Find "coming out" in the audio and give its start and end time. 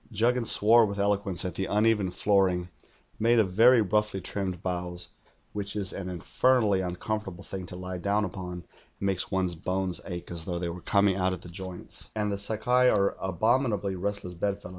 10.81-11.33